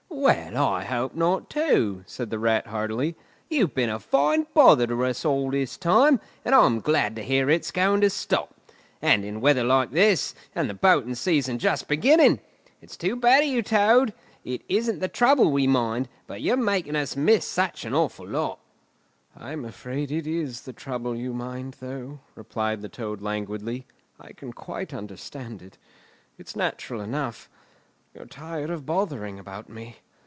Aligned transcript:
"Well, 0.23 0.63
I 0.67 0.83
hope 0.83 1.15
not, 1.15 1.49
too," 1.49 2.03
said 2.05 2.29
the 2.29 2.37
Rat 2.37 2.67
heartily. 2.67 3.15
"You've 3.49 3.73
been 3.73 3.89
a 3.89 3.97
fine 3.97 4.45
bother 4.53 4.85
to 4.85 5.05
us 5.05 5.25
all 5.25 5.49
this 5.49 5.77
time, 5.77 6.19
and 6.45 6.53
I'm 6.53 6.79
glad 6.79 7.15
to 7.15 7.23
hear 7.23 7.49
it's 7.49 7.71
going 7.71 8.01
to 8.01 8.09
stop. 8.11 8.53
And 9.01 9.25
in 9.25 9.41
weather 9.41 9.63
like 9.63 9.89
this, 9.89 10.35
and 10.53 10.69
the 10.69 10.75
boating 10.75 11.15
season 11.15 11.57
just 11.57 11.87
beginning! 11.87 12.39
It's 12.81 12.95
too 12.97 13.15
bad 13.15 13.43
of 13.45 13.49
you, 13.49 13.63
Toad! 13.63 14.13
It 14.45 14.61
isn't 14.69 14.99
the 14.99 15.07
trouble 15.07 15.51
we 15.51 15.65
mind, 15.65 16.07
but 16.27 16.41
you're 16.41 16.55
making 16.57 16.95
us 16.95 17.15
miss 17.15 17.43
such 17.47 17.83
an 17.83 17.95
awful 17.95 18.27
lot." 18.27 18.59
"I'm 19.35 19.65
afraid 19.65 20.11
it 20.11 20.27
is 20.27 20.61
the 20.61 20.73
trouble 20.73 21.15
you 21.15 21.33
mind, 21.33 21.77
though," 21.79 22.19
replied 22.35 22.83
the 22.83 22.89
Toad 22.89 23.23
languidly. 23.23 23.87
"I 24.19 24.33
can 24.33 24.53
quite 24.53 24.93
understand 24.93 25.63
it. 25.63 25.79
It's 26.37 26.55
natural 26.55 27.01
enough. 27.01 27.49
You're 28.13 28.25
tired 28.25 28.69
of 28.69 28.85
bothering 28.85 29.39
about 29.39 29.67
me. 29.69 29.97